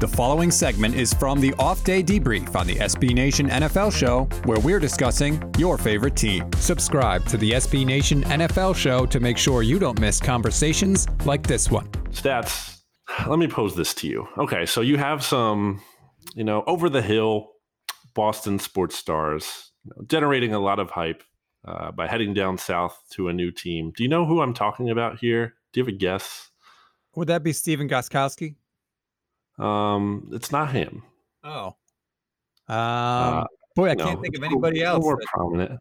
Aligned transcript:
The 0.00 0.06
following 0.06 0.52
segment 0.52 0.94
is 0.94 1.12
from 1.12 1.40
the 1.40 1.52
off 1.58 1.82
day 1.82 2.04
debrief 2.04 2.54
on 2.54 2.68
the 2.68 2.76
SB 2.76 3.14
Nation 3.14 3.48
NFL 3.48 3.92
show, 3.92 4.26
where 4.44 4.60
we're 4.60 4.78
discussing 4.78 5.42
your 5.58 5.76
favorite 5.76 6.14
team. 6.14 6.48
Subscribe 6.58 7.26
to 7.26 7.36
the 7.36 7.50
SB 7.50 7.84
Nation 7.84 8.22
NFL 8.22 8.76
show 8.76 9.06
to 9.06 9.18
make 9.18 9.36
sure 9.36 9.64
you 9.64 9.80
don't 9.80 9.98
miss 9.98 10.20
conversations 10.20 11.08
like 11.24 11.44
this 11.44 11.68
one. 11.68 11.88
Stats, 12.10 12.78
let 13.26 13.40
me 13.40 13.48
pose 13.48 13.74
this 13.74 13.92
to 13.94 14.06
you. 14.06 14.28
Okay, 14.38 14.66
so 14.66 14.82
you 14.82 14.98
have 14.98 15.24
some, 15.24 15.82
you 16.36 16.44
know, 16.44 16.62
over 16.68 16.88
the 16.88 17.02
hill 17.02 17.48
Boston 18.14 18.60
sports 18.60 18.94
stars 18.94 19.72
you 19.82 19.90
know, 19.96 20.04
generating 20.06 20.54
a 20.54 20.60
lot 20.60 20.78
of 20.78 20.90
hype 20.90 21.24
uh, 21.66 21.90
by 21.90 22.06
heading 22.06 22.34
down 22.34 22.56
south 22.56 23.02
to 23.14 23.26
a 23.26 23.32
new 23.32 23.50
team. 23.50 23.92
Do 23.96 24.04
you 24.04 24.08
know 24.08 24.26
who 24.26 24.42
I'm 24.42 24.54
talking 24.54 24.90
about 24.90 25.18
here? 25.18 25.54
Do 25.72 25.80
you 25.80 25.84
have 25.84 25.92
a 25.92 25.98
guess? 25.98 26.50
Would 27.16 27.26
that 27.26 27.42
be 27.42 27.52
Stephen 27.52 27.88
Gostkowski? 27.88 28.54
Um, 29.58 30.28
it's 30.32 30.52
not 30.52 30.72
him. 30.72 31.02
Oh, 31.44 31.76
um, 32.68 32.76
uh, 32.76 33.44
boy, 33.74 33.90
I 33.90 33.94
no, 33.94 34.04
can't 34.04 34.22
think 34.22 34.36
of 34.36 34.42
anybody 34.44 34.82
else. 34.82 35.02
More 35.02 35.16
that... 35.16 35.26
prominent. 35.26 35.80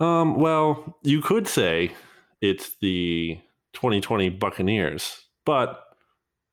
Um, 0.00 0.34
well, 0.36 0.98
you 1.02 1.20
could 1.20 1.48
say 1.48 1.92
it's 2.40 2.76
the 2.80 3.38
2020 3.74 4.30
Buccaneers, 4.30 5.22
but 5.44 5.82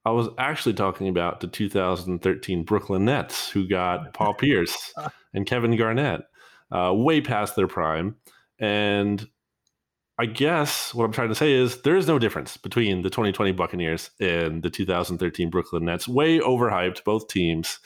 I 0.06 0.12
was 0.12 0.30
actually 0.38 0.74
talking 0.74 1.08
about 1.08 1.40
the 1.40 1.48
2013 1.48 2.64
Brooklyn 2.64 3.06
Nets, 3.06 3.50
who 3.50 3.68
got 3.68 4.14
Paul 4.14 4.34
Pierce 4.34 4.94
and 5.34 5.46
Kevin 5.46 5.76
Garnett 5.76 6.22
uh, 6.72 6.94
way 6.94 7.22
past 7.22 7.56
their 7.56 7.68
prime, 7.68 8.16
and 8.60 9.28
I 10.20 10.28
guess 10.28 10.94
what 10.94 11.06
I'm 11.06 11.12
trying 11.12 11.30
to 11.30 11.36
say 11.36 11.54
is 11.54 11.82
there 11.82 11.96
is 11.96 12.08
no 12.08 12.20
difference 12.20 12.56
between 12.56 13.02
the 13.02 13.10
2020 13.10 13.52
Buccaneers 13.54 14.12
and 14.20 14.62
the 14.62 14.70
2013 14.70 15.50
Brooklyn 15.50 15.86
Nets. 15.86 16.08
Way 16.08 16.40
overhyped, 16.40 17.04
both 17.04 17.28
teams. 17.28 17.80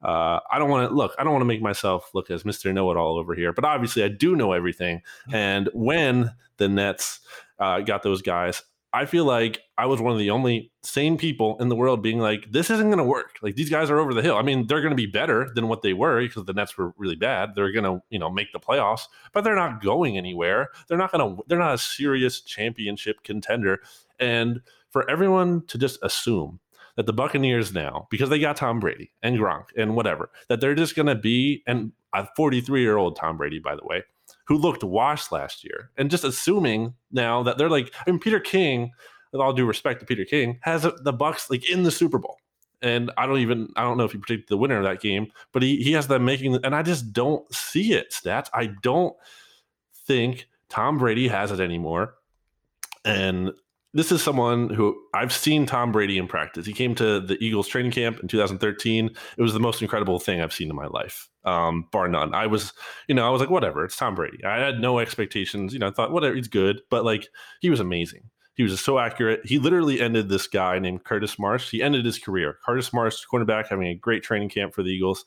Uh, 0.00 0.38
I 0.52 0.58
don't 0.58 0.70
want 0.70 0.88
to 0.88 0.94
look. 0.94 1.14
I 1.18 1.24
don't 1.24 1.32
want 1.32 1.40
to 1.40 1.46
make 1.46 1.62
myself 1.62 2.10
look 2.14 2.30
as 2.30 2.44
Mr. 2.44 2.72
Know 2.72 2.90
It 2.92 2.96
All 2.96 3.18
over 3.18 3.34
here, 3.34 3.52
but 3.52 3.64
obviously 3.64 4.04
I 4.04 4.08
do 4.08 4.36
know 4.36 4.52
everything. 4.52 5.02
And 5.32 5.68
when 5.72 6.30
the 6.58 6.68
Nets 6.68 7.20
uh, 7.58 7.80
got 7.80 8.02
those 8.02 8.22
guys, 8.22 8.62
I 8.94 9.06
feel 9.06 9.24
like 9.24 9.60
I 9.76 9.86
was 9.86 10.00
one 10.00 10.12
of 10.12 10.20
the 10.20 10.30
only 10.30 10.70
sane 10.84 11.18
people 11.18 11.56
in 11.58 11.68
the 11.68 11.74
world 11.74 12.00
being 12.00 12.20
like, 12.20 12.52
this 12.52 12.70
isn't 12.70 12.86
going 12.86 12.98
to 12.98 13.04
work. 13.04 13.38
Like 13.42 13.56
these 13.56 13.68
guys 13.68 13.90
are 13.90 13.98
over 13.98 14.14
the 14.14 14.22
hill. 14.22 14.36
I 14.36 14.42
mean, 14.42 14.68
they're 14.68 14.80
going 14.80 14.92
to 14.92 14.96
be 14.96 15.06
better 15.06 15.50
than 15.52 15.66
what 15.66 15.82
they 15.82 15.92
were 15.92 16.20
because 16.20 16.44
the 16.44 16.52
Nets 16.52 16.78
were 16.78 16.94
really 16.96 17.16
bad. 17.16 17.56
They're 17.56 17.72
going 17.72 17.84
to, 17.84 18.00
you 18.10 18.20
know, 18.20 18.30
make 18.30 18.52
the 18.52 18.60
playoffs, 18.60 19.02
but 19.32 19.42
they're 19.42 19.56
not 19.56 19.82
going 19.82 20.16
anywhere. 20.16 20.68
They're 20.86 20.96
not 20.96 21.10
going 21.10 21.36
to, 21.36 21.42
they're 21.48 21.58
not 21.58 21.74
a 21.74 21.78
serious 21.78 22.40
championship 22.40 23.24
contender. 23.24 23.80
And 24.20 24.60
for 24.90 25.10
everyone 25.10 25.66
to 25.66 25.76
just 25.76 25.98
assume 26.04 26.60
that 26.94 27.06
the 27.06 27.12
Buccaneers 27.12 27.74
now, 27.74 28.06
because 28.12 28.28
they 28.28 28.38
got 28.38 28.56
Tom 28.56 28.78
Brady 28.78 29.10
and 29.24 29.36
Gronk 29.36 29.64
and 29.76 29.96
whatever, 29.96 30.30
that 30.48 30.60
they're 30.60 30.76
just 30.76 30.94
going 30.94 31.08
to 31.08 31.16
be, 31.16 31.64
and 31.66 31.90
a 32.12 32.28
43 32.36 32.80
year 32.80 32.96
old 32.96 33.16
Tom 33.16 33.38
Brady, 33.38 33.58
by 33.58 33.74
the 33.74 33.84
way, 33.84 34.04
who 34.46 34.56
looked 34.56 34.84
washed 34.84 35.32
last 35.32 35.64
year, 35.64 35.90
and 35.96 36.10
just 36.10 36.24
assuming 36.24 36.94
now 37.10 37.42
that 37.42 37.58
they're 37.58 37.70
like, 37.70 37.92
I 38.06 38.10
mean, 38.10 38.20
Peter 38.20 38.40
King, 38.40 38.90
with 39.32 39.40
all 39.40 39.52
due 39.52 39.66
respect 39.66 40.00
to 40.00 40.06
Peter 40.06 40.24
King, 40.24 40.58
has 40.62 40.82
the 40.82 41.12
Bucs 41.12 41.50
like 41.50 41.68
in 41.68 41.82
the 41.82 41.90
Super 41.90 42.18
Bowl. 42.18 42.38
And 42.82 43.10
I 43.16 43.26
don't 43.26 43.38
even 43.38 43.68
I 43.76 43.82
don't 43.82 43.96
know 43.96 44.04
if 44.04 44.12
he 44.12 44.18
predicted 44.18 44.48
the 44.48 44.58
winner 44.58 44.78
of 44.78 44.84
that 44.84 45.00
game, 45.00 45.28
but 45.52 45.62
he 45.62 45.76
he 45.76 45.92
has 45.92 46.06
them 46.06 46.24
making 46.24 46.56
and 46.62 46.74
I 46.74 46.82
just 46.82 47.12
don't 47.12 47.50
see 47.52 47.94
it. 47.94 48.12
Stats. 48.12 48.48
I 48.52 48.66
don't 48.82 49.16
think 50.06 50.46
Tom 50.68 50.98
Brady 50.98 51.28
has 51.28 51.50
it 51.50 51.60
anymore. 51.60 52.14
And 53.04 53.52
this 53.94 54.10
is 54.10 54.22
someone 54.22 54.68
who 54.70 55.00
I've 55.14 55.32
seen 55.32 55.66
Tom 55.66 55.92
Brady 55.92 56.18
in 56.18 56.26
practice. 56.26 56.66
He 56.66 56.72
came 56.72 56.94
to 56.96 57.20
the 57.20 57.38
Eagles 57.40 57.68
training 57.68 57.92
camp 57.92 58.18
in 58.20 58.28
2013. 58.28 59.10
It 59.38 59.42
was 59.42 59.52
the 59.52 59.60
most 59.60 59.80
incredible 59.80 60.18
thing 60.18 60.40
I've 60.40 60.52
seen 60.52 60.68
in 60.68 60.76
my 60.76 60.86
life, 60.86 61.30
um, 61.44 61.86
bar 61.92 62.08
none. 62.08 62.34
I 62.34 62.46
was, 62.46 62.72
you 63.08 63.14
know, 63.14 63.26
I 63.26 63.30
was 63.30 63.40
like, 63.40 63.50
whatever, 63.50 63.84
it's 63.84 63.96
Tom 63.96 64.14
Brady. 64.14 64.44
I 64.44 64.58
had 64.58 64.80
no 64.80 64.98
expectations. 64.98 65.72
You 65.72 65.78
know, 65.78 65.88
I 65.88 65.90
thought, 65.90 66.12
whatever, 66.12 66.34
he's 66.34 66.48
good, 66.48 66.82
but 66.90 67.04
like, 67.04 67.28
he 67.60 67.70
was 67.70 67.80
amazing. 67.80 68.30
He 68.54 68.62
was 68.62 68.80
so 68.80 68.98
accurate. 68.98 69.44
He 69.44 69.58
literally 69.58 70.00
ended 70.00 70.28
this 70.28 70.46
guy 70.46 70.78
named 70.78 71.04
Curtis 71.04 71.38
Marsh. 71.38 71.70
He 71.70 71.82
ended 71.82 72.04
his 72.04 72.18
career. 72.18 72.58
Curtis 72.64 72.92
Marsh, 72.92 73.24
cornerback, 73.30 73.66
having 73.68 73.88
a 73.88 73.94
great 73.94 74.22
training 74.22 74.48
camp 74.48 74.74
for 74.74 74.82
the 74.82 74.90
Eagles. 74.90 75.24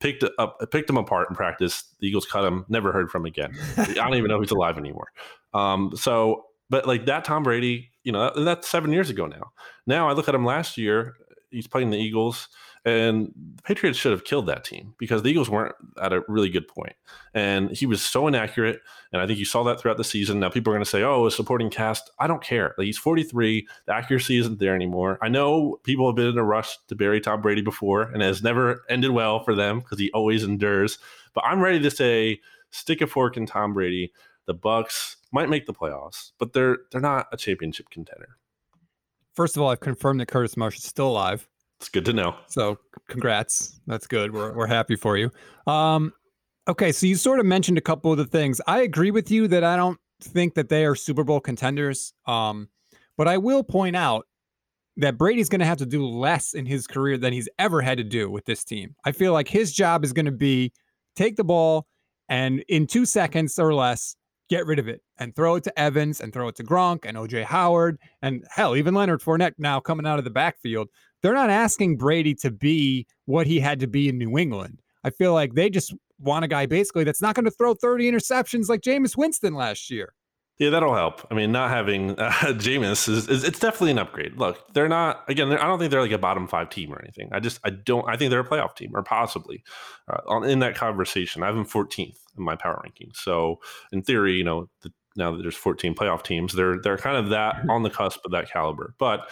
Picked 0.00 0.24
up, 0.38 0.58
picked 0.72 0.90
him 0.90 0.98
apart 0.98 1.30
in 1.30 1.36
practice. 1.36 1.84
The 2.00 2.08
Eagles 2.08 2.26
cut 2.26 2.44
him. 2.44 2.66
Never 2.68 2.92
heard 2.92 3.10
from 3.10 3.24
again. 3.24 3.56
I 3.78 3.84
don't 3.94 4.14
even 4.14 4.28
know 4.28 4.36
if 4.36 4.42
he's 4.42 4.50
alive 4.50 4.78
anymore. 4.78 5.12
Um, 5.54 5.92
so, 5.94 6.46
but 6.68 6.86
like 6.86 7.06
that 7.06 7.24
Tom 7.24 7.44
Brady 7.44 7.92
you 8.06 8.12
know, 8.12 8.30
that, 8.32 8.40
that's 8.44 8.68
seven 8.68 8.92
years 8.92 9.10
ago 9.10 9.26
now. 9.26 9.50
Now 9.84 10.08
I 10.08 10.12
look 10.12 10.28
at 10.28 10.34
him 10.34 10.44
last 10.44 10.78
year, 10.78 11.16
he's 11.56 11.66
playing 11.66 11.90
the 11.90 11.98
Eagles, 11.98 12.48
and 12.84 13.32
the 13.56 13.62
Patriots 13.62 13.98
should 13.98 14.12
have 14.12 14.24
killed 14.24 14.46
that 14.46 14.62
team 14.62 14.94
because 14.98 15.22
the 15.22 15.28
Eagles 15.28 15.50
weren't 15.50 15.74
at 16.00 16.12
a 16.12 16.22
really 16.28 16.48
good 16.48 16.68
point. 16.68 16.94
And 17.34 17.70
he 17.70 17.84
was 17.84 18.00
so 18.00 18.28
inaccurate. 18.28 18.80
And 19.12 19.20
I 19.20 19.26
think 19.26 19.40
you 19.40 19.44
saw 19.44 19.64
that 19.64 19.80
throughout 19.80 19.96
the 19.96 20.04
season. 20.04 20.38
Now 20.38 20.50
people 20.50 20.72
are 20.72 20.76
going 20.76 20.84
to 20.84 20.90
say, 20.90 21.02
oh, 21.02 21.26
a 21.26 21.30
supporting 21.32 21.68
cast. 21.68 22.10
I 22.20 22.28
don't 22.28 22.42
care. 22.42 22.74
Like, 22.78 22.84
he's 22.84 22.98
43. 22.98 23.66
The 23.86 23.94
accuracy 23.94 24.38
isn't 24.38 24.60
there 24.60 24.74
anymore. 24.74 25.18
I 25.20 25.28
know 25.28 25.80
people 25.82 26.06
have 26.06 26.14
been 26.14 26.28
in 26.28 26.38
a 26.38 26.44
rush 26.44 26.78
to 26.86 26.94
bury 26.94 27.20
Tom 27.20 27.40
Brady 27.40 27.62
before 27.62 28.02
and 28.02 28.22
it 28.22 28.26
has 28.26 28.42
never 28.42 28.84
ended 28.88 29.10
well 29.10 29.42
for 29.42 29.54
them 29.56 29.80
because 29.80 29.98
he 29.98 30.12
always 30.12 30.44
endures. 30.44 30.98
But 31.34 31.44
I'm 31.44 31.60
ready 31.60 31.80
to 31.80 31.90
say, 31.90 32.40
stick 32.70 33.00
a 33.00 33.06
fork 33.08 33.36
in 33.36 33.46
Tom 33.46 33.74
Brady. 33.74 34.12
The 34.46 34.54
Bucs 34.54 35.16
might 35.32 35.48
make 35.48 35.66
the 35.66 35.74
playoffs, 35.74 36.30
but 36.38 36.52
they're 36.52 36.78
they're 36.92 37.00
not 37.00 37.26
a 37.32 37.36
championship 37.36 37.90
contender. 37.90 38.36
First 39.36 39.56
of 39.56 39.62
all, 39.62 39.68
I've 39.68 39.80
confirmed 39.80 40.20
that 40.20 40.26
Curtis 40.26 40.56
Marsh 40.56 40.78
is 40.78 40.84
still 40.84 41.08
alive. 41.08 41.46
It's 41.78 41.90
good 41.90 42.06
to 42.06 42.12
know. 42.14 42.34
So, 42.46 42.78
congrats. 43.08 43.80
That's 43.86 44.06
good. 44.06 44.32
We're 44.32 44.54
we're 44.54 44.66
happy 44.66 44.96
for 44.96 45.18
you. 45.18 45.30
Um, 45.66 46.12
okay, 46.66 46.90
so 46.90 47.06
you 47.06 47.16
sort 47.16 47.38
of 47.38 47.44
mentioned 47.44 47.76
a 47.76 47.82
couple 47.82 48.10
of 48.10 48.18
the 48.18 48.24
things. 48.24 48.60
I 48.66 48.80
agree 48.80 49.10
with 49.10 49.30
you 49.30 49.46
that 49.48 49.62
I 49.62 49.76
don't 49.76 49.98
think 50.22 50.54
that 50.54 50.70
they 50.70 50.86
are 50.86 50.94
Super 50.94 51.22
Bowl 51.22 51.38
contenders. 51.38 52.14
Um, 52.26 52.68
but 53.18 53.28
I 53.28 53.36
will 53.36 53.62
point 53.62 53.94
out 53.94 54.26
that 54.96 55.18
Brady's 55.18 55.50
going 55.50 55.60
to 55.60 55.66
have 55.66 55.78
to 55.78 55.86
do 55.86 56.06
less 56.06 56.54
in 56.54 56.64
his 56.64 56.86
career 56.86 57.18
than 57.18 57.32
he's 57.32 57.48
ever 57.58 57.82
had 57.82 57.98
to 57.98 58.04
do 58.04 58.30
with 58.30 58.46
this 58.46 58.64
team. 58.64 58.94
I 59.04 59.12
feel 59.12 59.34
like 59.34 59.48
his 59.48 59.72
job 59.72 60.04
is 60.04 60.12
going 60.12 60.26
to 60.26 60.32
be 60.32 60.72
take 61.14 61.36
the 61.36 61.44
ball 61.44 61.86
and 62.28 62.64
in 62.68 62.86
two 62.86 63.04
seconds 63.04 63.58
or 63.58 63.74
less 63.74 64.16
get 64.48 64.64
rid 64.64 64.78
of 64.78 64.88
it 64.88 65.02
and 65.18 65.34
throw 65.34 65.56
it 65.56 65.64
to 65.64 65.78
Evans 65.78 66.20
and 66.20 66.32
throw 66.32 66.48
it 66.48 66.56
to 66.56 66.64
Gronk 66.64 67.04
and 67.04 67.16
OJ 67.16 67.44
Howard 67.44 67.98
and 68.22 68.44
hell, 68.50 68.76
even 68.76 68.94
Leonard 68.94 69.20
Fournette 69.20 69.54
now 69.58 69.80
coming 69.80 70.06
out 70.06 70.18
of 70.18 70.24
the 70.24 70.30
backfield. 70.30 70.88
They're 71.22 71.34
not 71.34 71.50
asking 71.50 71.96
Brady 71.96 72.34
to 72.36 72.50
be 72.50 73.06
what 73.24 73.46
he 73.46 73.58
had 73.58 73.80
to 73.80 73.86
be 73.86 74.08
in 74.08 74.18
New 74.18 74.38
England. 74.38 74.82
I 75.04 75.10
feel 75.10 75.32
like 75.32 75.54
they 75.54 75.70
just 75.70 75.94
want 76.18 76.44
a 76.44 76.48
guy 76.48 76.66
basically 76.66 77.04
that's 77.04 77.22
not 77.22 77.34
going 77.34 77.44
to 77.44 77.50
throw 77.50 77.74
30 77.74 78.10
interceptions 78.10 78.68
like 78.68 78.80
Jameis 78.80 79.16
Winston 79.16 79.54
last 79.54 79.90
year. 79.90 80.12
Yeah, 80.58 80.70
that'll 80.70 80.94
help. 80.94 81.26
I 81.30 81.34
mean, 81.34 81.52
not 81.52 81.70
having 81.70 82.10
uh, 82.18 82.30
Jameis 82.30 83.08
is, 83.08 83.28
is, 83.28 83.44
it's 83.44 83.58
definitely 83.58 83.90
an 83.90 83.98
upgrade. 83.98 84.38
Look, 84.38 84.72
they're 84.72 84.88
not 84.88 85.24
again. 85.28 85.50
They're, 85.50 85.62
I 85.62 85.66
don't 85.66 85.78
think 85.78 85.90
they're 85.90 86.00
like 86.00 86.12
a 86.12 86.18
bottom 86.18 86.46
five 86.46 86.70
team 86.70 86.92
or 86.92 87.00
anything. 87.00 87.28
I 87.32 87.40
just 87.40 87.60
I 87.62 87.70
don't. 87.70 88.08
I 88.08 88.16
think 88.16 88.30
they're 88.30 88.40
a 88.40 88.48
playoff 88.48 88.74
team 88.74 88.92
or 88.94 89.02
possibly 89.02 89.62
uh, 90.08 90.20
on, 90.26 90.44
in 90.44 90.60
that 90.60 90.74
conversation. 90.74 91.42
I 91.42 91.46
have 91.46 91.54
them 91.54 91.66
14th 91.66 92.18
in 92.38 92.44
my 92.44 92.56
power 92.56 92.80
ranking. 92.82 93.10
So 93.12 93.60
in 93.92 94.02
theory, 94.02 94.34
you 94.34 94.44
know, 94.44 94.68
the, 94.82 94.92
now 95.16 95.32
that 95.32 95.42
there's 95.42 95.56
14 95.56 95.94
playoff 95.94 96.22
teams, 96.22 96.54
they're 96.54 96.78
they're 96.80 96.98
kind 96.98 97.16
of 97.16 97.30
that 97.30 97.56
mm-hmm. 97.56 97.70
on 97.70 97.82
the 97.82 97.90
cusp 97.90 98.20
of 98.24 98.32
that 98.32 98.50
caliber. 98.50 98.94
But 98.98 99.28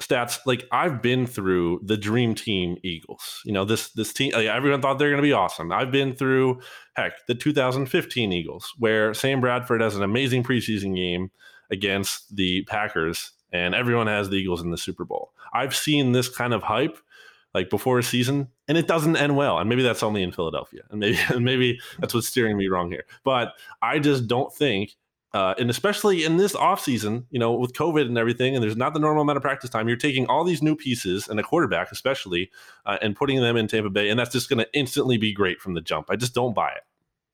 stats 0.00 0.38
like 0.46 0.66
I've 0.72 1.02
been 1.02 1.26
through 1.26 1.80
the 1.84 1.96
dream 1.96 2.34
team 2.34 2.76
Eagles. 2.82 3.40
You 3.44 3.52
know, 3.52 3.64
this 3.64 3.90
this 3.90 4.12
team 4.12 4.32
like, 4.32 4.46
everyone 4.46 4.80
thought 4.80 4.98
they're 4.98 5.10
going 5.10 5.22
to 5.22 5.26
be 5.26 5.32
awesome. 5.32 5.72
I've 5.72 5.90
been 5.90 6.14
through 6.14 6.60
heck, 6.96 7.26
the 7.26 7.34
2015 7.34 8.32
Eagles 8.32 8.72
where 8.78 9.14
Sam 9.14 9.40
Bradford 9.40 9.80
has 9.80 9.96
an 9.96 10.02
amazing 10.02 10.42
preseason 10.42 10.96
game 10.96 11.30
against 11.70 12.34
the 12.34 12.62
Packers 12.64 13.32
and 13.52 13.74
everyone 13.74 14.06
has 14.06 14.30
the 14.30 14.36
Eagles 14.36 14.62
in 14.62 14.70
the 14.70 14.78
Super 14.78 15.04
Bowl. 15.04 15.32
I've 15.52 15.74
seen 15.74 16.12
this 16.12 16.28
kind 16.28 16.54
of 16.54 16.62
hype 16.62 16.98
like 17.54 17.68
before 17.68 17.98
a 17.98 18.02
season 18.02 18.48
and 18.66 18.78
it 18.78 18.86
doesn't 18.86 19.16
end 19.16 19.36
well 19.36 19.58
and 19.58 19.68
maybe 19.68 19.82
that's 19.82 20.02
only 20.02 20.22
in 20.22 20.32
Philadelphia 20.32 20.82
and 20.90 21.00
maybe 21.00 21.18
maybe 21.38 21.78
that's 21.98 22.14
what's 22.14 22.28
steering 22.28 22.56
me 22.56 22.68
wrong 22.68 22.90
here. 22.90 23.04
But 23.24 23.52
I 23.82 23.98
just 23.98 24.26
don't 24.26 24.52
think 24.52 24.96
uh, 25.34 25.54
and 25.58 25.70
especially 25.70 26.24
in 26.24 26.36
this 26.36 26.52
offseason, 26.52 27.24
you 27.30 27.38
know, 27.38 27.52
with 27.52 27.72
COVID 27.72 28.06
and 28.06 28.18
everything, 28.18 28.54
and 28.54 28.62
there's 28.62 28.76
not 28.76 28.92
the 28.92 29.00
normal 29.00 29.22
amount 29.22 29.36
of 29.36 29.42
practice 29.42 29.70
time, 29.70 29.88
you're 29.88 29.96
taking 29.96 30.26
all 30.26 30.44
these 30.44 30.62
new 30.62 30.76
pieces 30.76 31.28
and 31.28 31.40
a 31.40 31.42
quarterback, 31.42 31.90
especially, 31.90 32.50
uh, 32.84 32.98
and 33.00 33.16
putting 33.16 33.40
them 33.40 33.56
in 33.56 33.66
Tampa 33.66 33.90
Bay, 33.90 34.10
and 34.10 34.18
that's 34.18 34.32
just 34.32 34.48
going 34.48 34.58
to 34.58 34.68
instantly 34.74 35.16
be 35.16 35.32
great 35.32 35.60
from 35.60 35.74
the 35.74 35.80
jump. 35.80 36.08
I 36.10 36.16
just 36.16 36.34
don't 36.34 36.54
buy 36.54 36.70
it. 36.70 36.82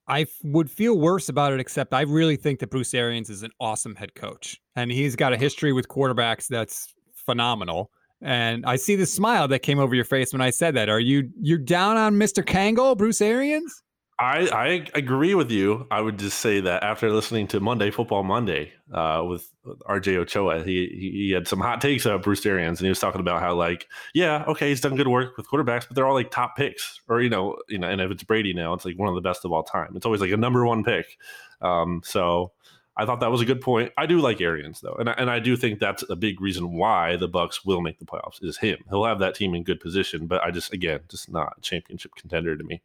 I 0.07 0.27
would 0.43 0.71
feel 0.71 0.99
worse 0.99 1.29
about 1.29 1.53
it, 1.53 1.61
except 1.61 1.93
I 1.93 2.03
really 2.03 2.37
think 2.37 2.61
that 2.61 2.71
Bruce 2.71 2.95
Arians 2.95 3.29
is 3.29 3.43
an 3.43 3.51
awesome 3.61 3.95
head 3.95 4.15
coach, 4.15 4.61
and 4.77 4.91
he's 4.91 5.17
got 5.17 5.33
a 5.33 5.37
history 5.37 5.73
with 5.73 5.89
quarterbacks 5.89 6.47
that's 6.47 6.95
phenomenal. 7.15 7.91
And 8.21 8.65
I 8.65 8.77
see 8.77 8.97
the 8.97 9.07
smile 9.07 9.47
that 9.49 9.61
came 9.61 9.79
over 9.79 9.95
your 9.95 10.05
face 10.05 10.33
when 10.33 10.41
I 10.41 10.51
said 10.51 10.75
that. 10.75 10.89
Are 10.89 10.99
you 10.99 11.31
you're 11.41 11.59
down 11.59 11.97
on 11.97 12.15
Mr. 12.15 12.45
Kangol, 12.45 12.97
Bruce 12.97 13.21
Arians? 13.21 13.83
I, 14.21 14.49
I 14.49 14.99
agree 14.99 15.37
with 15.37 15.53
you. 15.53 15.87
I 15.93 16.01
would 16.01 16.19
just 16.19 16.41
say 16.41 16.61
that 16.61 16.83
after 16.83 17.09
listening 17.13 17.47
to 17.49 17.61
Monday 17.61 17.93
Football 17.93 18.25
Monday 18.25 18.73
uh, 18.93 19.23
with 19.25 19.49
RJ 19.89 20.17
Ochoa, 20.17 20.65
he, 20.65 20.89
he 20.89 21.31
had 21.31 21.47
some 21.47 21.61
hot 21.61 21.81
takes 21.81 22.05
about 22.05 22.25
Bruce 22.25 22.45
Arians, 22.45 22.81
and 22.81 22.87
he 22.87 22.89
was 22.89 22.99
talking 22.99 23.21
about 23.21 23.41
how 23.41 23.55
like, 23.55 23.87
yeah, 24.15 24.45
okay, 24.49 24.71
he's 24.71 24.81
done 24.81 24.97
good 24.97 25.07
work 25.07 25.37
with 25.37 25.49
quarterbacks, 25.49 25.87
but 25.87 25.95
they're 25.95 26.07
all 26.07 26.15
like 26.15 26.33
top 26.33 26.57
picks, 26.57 27.01
or 27.09 27.21
you 27.21 27.31
know, 27.31 27.59
you 27.69 27.79
know, 27.79 27.89
and 27.89 28.01
if 28.01 28.11
it's 28.11 28.25
Brady 28.25 28.53
now, 28.53 28.73
it's 28.73 28.85
like 28.85 28.99
one 28.99 29.09
of 29.09 29.15
the 29.15 29.21
best 29.21 29.45
of 29.45 29.53
all 29.53 29.63
time. 29.63 29.93
It's 29.95 30.05
always 30.05 30.21
like 30.21 30.33
a 30.33 30.37
number 30.37 30.67
one 30.67 30.83
pick. 30.83 31.17
Um, 31.61 32.01
so 32.05 32.51
I 32.97 33.07
thought 33.07 33.21
that 33.21 33.31
was 33.31 33.41
a 33.41 33.47
good 33.47 33.61
point. 33.61 33.93
I 33.97 34.07
do 34.07 34.21
like 34.21 34.41
Arians 34.41 34.81
though, 34.81 34.97
and 34.99 35.09
I, 35.09 35.13
and 35.13 35.31
I 35.31 35.39
do 35.39 35.57
think 35.57 35.79
that's 35.79 36.03
a 36.11 36.17
big 36.17 36.41
reason 36.41 36.73
why 36.73 37.15
the 37.15 37.29
Bucs 37.29 37.65
will 37.65 37.83
make 37.83 38.01
the 38.01 38.05
playoffs 38.05 38.43
is 38.43 38.59
him. 38.59 38.79
He'll 38.89 39.05
have 39.05 39.21
that 39.21 39.37
team 39.37 39.55
in 39.55 39.63
good 39.63 39.79
position, 39.79 40.27
but 40.27 40.43
I 40.43 40.51
just 40.51 40.73
again 40.73 41.01
just 41.09 41.31
not 41.31 41.55
a 41.57 41.61
championship 41.61 42.17
contender 42.17 42.57
to 42.57 42.65
me. 42.65 42.83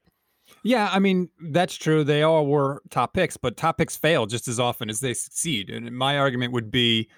Yeah, 0.64 0.90
I 0.92 1.00
mean, 1.00 1.30
that's 1.50 1.76
true. 1.76 2.04
They 2.04 2.24
all 2.24 2.46
were 2.46 2.82
top 2.90 3.14
picks, 3.14 3.38
but 3.38 3.58
top 3.58 3.78
picks 3.78 3.98
fail 3.98 4.26
just 4.26 4.48
as 4.48 4.60
often 4.60 4.90
as 4.90 5.00
they 5.00 5.14
succeed. 5.14 5.70
And 5.70 5.92
my 5.98 6.18
argument 6.18 6.54
would 6.54 6.72
be 6.72 7.10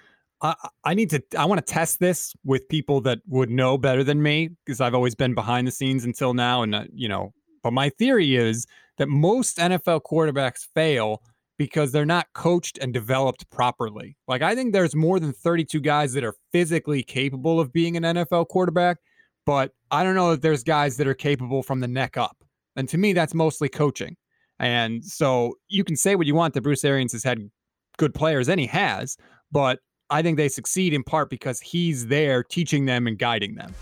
I, 0.42 0.54
I 0.84 0.94
need 0.94 1.10
to, 1.10 1.22
I 1.36 1.44
want 1.46 1.64
to 1.64 1.72
test 1.72 1.98
this 1.98 2.34
with 2.44 2.68
people 2.68 3.00
that 3.02 3.20
would 3.26 3.50
know 3.50 3.78
better 3.78 4.04
than 4.04 4.22
me 4.22 4.50
because 4.64 4.80
I've 4.80 4.94
always 4.94 5.14
been 5.14 5.34
behind 5.34 5.66
the 5.66 5.72
scenes 5.72 6.04
until 6.04 6.34
now. 6.34 6.62
And, 6.62 6.74
uh, 6.74 6.84
you 6.92 7.08
know, 7.08 7.32
but 7.62 7.72
my 7.72 7.88
theory 7.90 8.36
is 8.36 8.66
that 8.98 9.08
most 9.08 9.58
NFL 9.58 10.02
quarterbacks 10.02 10.66
fail 10.74 11.22
because 11.58 11.90
they're 11.90 12.04
not 12.04 12.26
coached 12.34 12.78
and 12.78 12.92
developed 12.92 13.48
properly. 13.50 14.16
Like, 14.28 14.42
I 14.42 14.54
think 14.54 14.72
there's 14.72 14.94
more 14.94 15.18
than 15.18 15.32
32 15.32 15.80
guys 15.80 16.12
that 16.12 16.24
are 16.24 16.34
physically 16.52 17.02
capable 17.02 17.58
of 17.58 17.72
being 17.72 17.96
an 17.96 18.02
NFL 18.02 18.48
quarterback, 18.48 18.98
but 19.46 19.72
I 19.90 20.04
don't 20.04 20.14
know 20.14 20.32
that 20.32 20.42
there's 20.42 20.62
guys 20.62 20.98
that 20.98 21.06
are 21.06 21.14
capable 21.14 21.62
from 21.62 21.80
the 21.80 21.88
neck 21.88 22.18
up. 22.18 22.36
And 22.76 22.88
to 22.88 22.98
me, 22.98 23.12
that's 23.12 23.34
mostly 23.34 23.68
coaching. 23.68 24.16
And 24.58 25.04
so 25.04 25.54
you 25.68 25.84
can 25.84 25.96
say 25.96 26.14
what 26.14 26.26
you 26.26 26.34
want 26.34 26.54
that 26.54 26.62
Bruce 26.62 26.84
Arians 26.84 27.12
has 27.12 27.24
had 27.24 27.50
good 27.98 28.14
players, 28.14 28.48
and 28.48 28.60
he 28.60 28.66
has, 28.66 29.16
but 29.50 29.80
I 30.10 30.22
think 30.22 30.36
they 30.36 30.48
succeed 30.48 30.94
in 30.94 31.02
part 31.02 31.30
because 31.30 31.60
he's 31.60 32.06
there 32.06 32.42
teaching 32.42 32.86
them 32.86 33.06
and 33.06 33.18
guiding 33.18 33.54
them. 33.54 33.74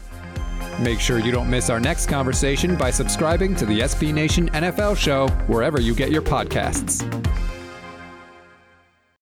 Make 0.80 0.98
sure 0.98 1.18
you 1.18 1.30
don't 1.30 1.50
miss 1.50 1.70
our 1.70 1.78
next 1.78 2.06
conversation 2.06 2.76
by 2.76 2.90
subscribing 2.90 3.54
to 3.56 3.66
the 3.66 3.80
SB 3.80 4.12
Nation 4.12 4.48
NFL 4.50 4.96
show 4.96 5.28
wherever 5.46 5.80
you 5.80 5.94
get 5.94 6.10
your 6.10 6.22
podcasts. 6.22 7.02